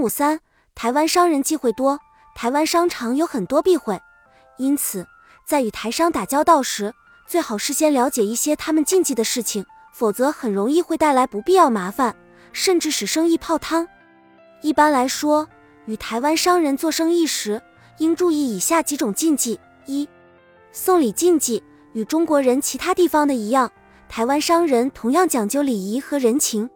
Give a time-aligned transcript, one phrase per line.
[0.00, 0.40] 五三，
[0.74, 2.00] 台湾商人忌讳多，
[2.34, 4.00] 台湾商场有很多避讳，
[4.56, 5.06] 因此
[5.46, 6.94] 在与台商打交道时，
[7.26, 12.16] 最好事先了解一些他们禁忌的事情，否则很容易会带来不必要麻烦，
[12.52, 13.86] 甚至使生意泡汤。
[14.62, 15.46] 一般来说，
[15.84, 17.60] 与台湾商人做生意时，
[17.98, 20.08] 应注意以下几种禁忌：一、
[20.72, 21.62] 送礼禁忌。
[21.92, 23.70] 与中国人其他地方的一样，
[24.08, 26.70] 台湾商人同样讲究礼仪和人情。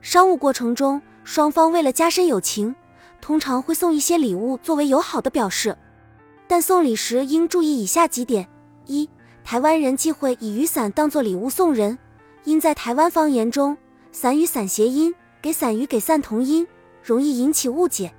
[0.00, 2.74] 商务过程中，双方为了加深友情，
[3.20, 5.76] 通常会送一些礼物作为友好的表示。
[6.46, 8.48] 但送礼时应注意以下几点：
[8.86, 9.06] 一、
[9.44, 11.98] 台湾人忌讳以雨伞当做礼物送人，
[12.44, 13.76] 因在台湾方言中，
[14.10, 16.66] 伞与伞谐音，给伞与给伞同音。
[17.02, 18.10] 容易引起误解。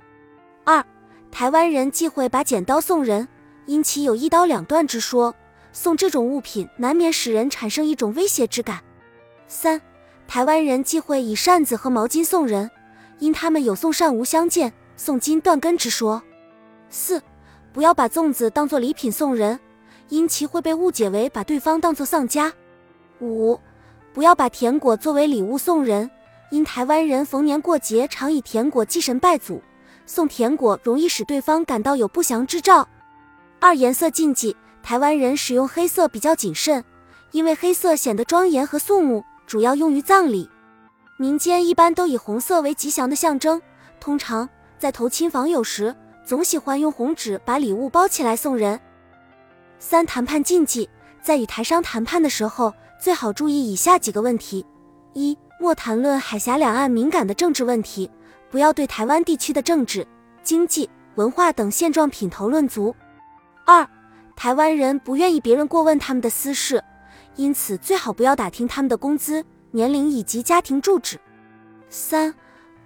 [0.62, 0.84] 二，
[1.32, 3.26] 台湾人忌讳把剪刀送人，
[3.66, 5.34] 因其有一刀两断之说，
[5.72, 8.78] 送这种物品难免使人产生一种威胁之感。
[9.48, 9.82] 三，
[10.28, 12.70] 台湾人忌讳以扇子和毛巾送人，
[13.20, 16.20] 因他们有送善无相见，送金断根之说。
[16.88, 17.22] 四，
[17.72, 19.60] 不要把粽子当做礼品送人，
[20.08, 22.52] 因其会被误解为把对方当作丧家。
[23.20, 23.60] 五，
[24.12, 26.10] 不要把甜果作为礼物送人。
[26.50, 29.62] 因台湾人逢年过节常以甜果祭神拜祖，
[30.04, 32.88] 送甜果容易使对方感到有不祥之兆。
[33.60, 36.82] 二颜色禁忌，台湾人使用黑色比较谨慎，
[37.30, 40.50] 因为黑色显得庄严和肃穆，主要用于葬礼。
[41.20, 43.60] 民间一般都以红色为吉祥的象征，
[44.00, 48.80] 通常在投亲访友时，总喜欢用红纸把礼物包起来送人。
[49.78, 50.88] 三谈判禁忌，
[51.20, 54.64] 在与台商谈判的时候，最好注意以下几个问题：
[55.12, 58.10] 一莫谈论海峡两岸敏感的政治问题，
[58.50, 60.06] 不要对台湾地区的政治、
[60.42, 62.96] 经济、文化等现状品头论足。
[63.66, 63.86] 二，
[64.34, 66.82] 台湾人不愿意别人过问他们的私事，
[67.36, 71.18] 因此最好不要打听他们的工资、年龄以及家庭住址。
[71.88, 72.34] 三，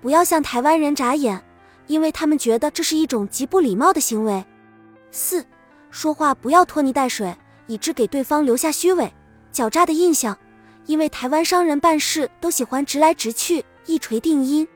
[0.01, 1.43] 不要向台湾人眨眼，
[1.87, 4.45] 因为他们觉得这是一种极不礼貌的行为。
[5.11, 5.45] 四，
[5.91, 7.35] 说话不要拖泥带水，
[7.67, 9.13] 以致给对方留下虚伪、
[9.53, 10.37] 狡诈的印象。
[10.87, 14.69] 因为台湾商人办事都喜欢直来直去，一锤定音。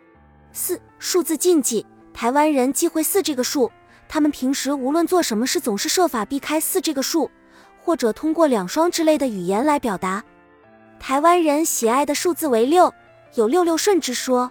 [0.52, 3.70] 四数字禁忌，台湾人忌讳四这个数，
[4.08, 7.30] 他们平时无论做什么事，总是设法避开四这个数，
[7.84, 10.24] 或者通过两双之类的语言来表达。
[11.00, 12.92] 台湾人喜爱的数字为六，
[13.34, 14.50] 有六六顺之说，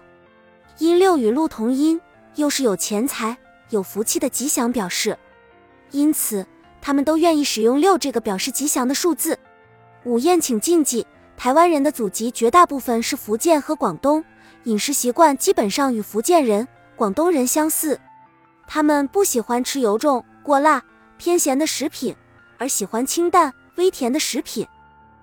[0.78, 2.00] 因六与禄同音，
[2.34, 3.36] 又是有钱财、
[3.70, 5.16] 有福气的吉祥表示，
[5.90, 6.44] 因此
[6.80, 9.38] 他们都愿意使用六这个表示吉祥的数字。
[10.04, 11.06] 五宴请禁忌。
[11.36, 14.24] 台湾人的祖籍绝大部分是福建和广东，
[14.64, 16.66] 饮食习惯基本上与福建人、
[16.96, 18.00] 广东人相似。
[18.66, 20.82] 他们不喜欢吃油重、过辣、
[21.16, 22.16] 偏咸的食品，
[22.58, 24.66] 而喜欢清淡、微甜的食品，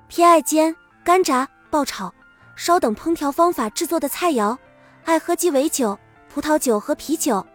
[0.08, 0.74] 偏爱煎、
[1.06, 2.12] 干炸、爆炒、
[2.56, 4.58] 烧等烹调方法制作的菜肴，
[5.04, 5.96] 爱喝鸡尾酒、
[6.34, 7.46] 葡萄酒和啤酒。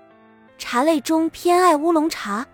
[0.56, 2.46] 茶类中偏爱乌龙茶、